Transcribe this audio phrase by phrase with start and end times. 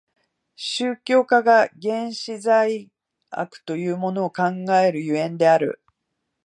[0.55, 2.89] 宗教家が原始罪
[3.29, 5.79] 悪というものを考える所以である。